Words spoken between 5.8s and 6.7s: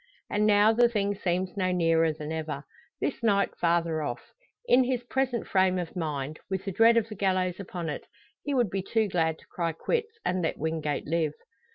mind with